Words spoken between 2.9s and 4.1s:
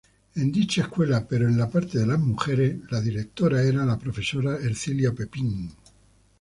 directora la